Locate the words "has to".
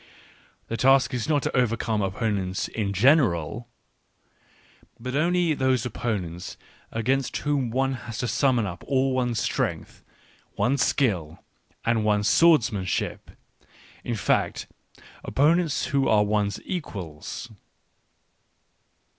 8.09-8.27